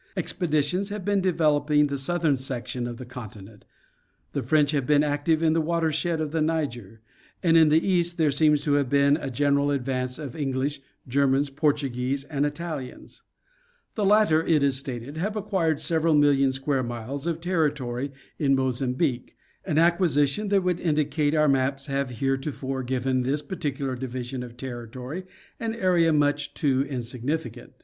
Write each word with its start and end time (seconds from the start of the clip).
Expeditions 0.17 0.89
have 0.89 1.05
been 1.05 1.21
developing 1.21 1.85
the 1.85 1.97
southern 1.99 2.35
section 2.35 2.87
of 2.87 2.97
the 2.97 3.05
continent; 3.05 3.65
the 4.33 4.41
French 4.41 4.71
have 4.71 4.87
been 4.87 5.03
active 5.03 5.43
in 5.43 5.53
the 5.53 5.61
watershed 5.61 6.19
of 6.19 6.31
the 6.31 6.41
Niger, 6.41 7.01
and 7.43 7.55
in 7.55 7.69
the 7.69 7.87
east 7.87 8.17
there 8.17 8.31
seems 8.31 8.63
to 8.63 8.73
have 8.73 8.89
been 8.89 9.15
a 9.15 9.29
general 9.29 9.69
advance 9.69 10.17
of 10.17 10.35
English, 10.35 10.81
Germans, 11.07 11.51
Portuguese 11.51 12.23
and 12.23 12.47
Italians. 12.47 13.21
The 13.93 14.03
latter, 14.03 14.43
it 14.43 14.63
is 14.63 14.75
stated, 14.75 15.17
have 15.17 15.35
acquired 15.35 15.79
several 15.79 16.15
million 16.15 16.51
square 16.51 16.81
miles 16.81 17.27
of 17.27 17.39
territory 17.39 18.11
in 18.39 18.55
Mozambique, 18.55 19.35
an 19.65 19.77
acquisition 19.77 20.47
that 20.47 20.63
would 20.63 20.79
indicate 20.79 21.35
our 21.35 21.47
maps 21.47 21.85
have 21.85 22.09
heretofore 22.09 22.81
given 22.81 23.21
this 23.21 23.43
particular 23.43 23.95
division 23.95 24.41
of 24.41 24.57
territory 24.57 25.25
an 25.59 25.75
area 25.75 26.11
much 26.11 26.55
too 26.55 26.81
insignificant. 26.89 27.73